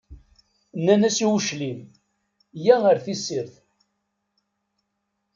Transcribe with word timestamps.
Nnan-as 0.77 1.17
i 1.23 1.25
uclim: 1.37 1.79
yya 2.63 2.75
ar 2.89 2.97
tessirt. 3.05 3.53